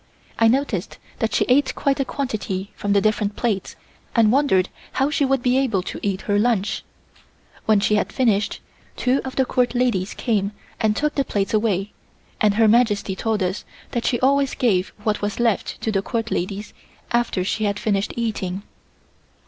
[0.39, 3.75] I noticed that she ate quite a quantity from the different plates
[4.15, 6.83] and wondered how she would be able to eat her lunch.
[7.67, 8.61] When she had finished,
[8.95, 11.91] two of the Court ladies came and took the plates away
[12.41, 16.31] and Her Majesty told us that she always gave what was left to the Court
[16.31, 16.73] ladies
[17.11, 18.63] after she had finished eating.